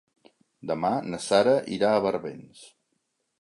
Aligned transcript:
Demà 0.71 0.89
na 1.13 1.19
Sara 1.25 1.53
irà 1.77 1.93
a 1.93 2.01
Barbens. 2.07 2.65